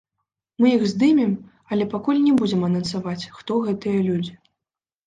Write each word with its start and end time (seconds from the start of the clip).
Мы 0.63 0.69
іх 0.77 0.85
здымем, 0.93 1.35
але 1.75 1.87
пакуль 1.93 2.23
не 2.27 2.33
будзем 2.41 2.61
анансаваць, 2.71 3.29
хто 3.39 3.63
гэтыя 3.69 3.99
людзі. 4.09 4.33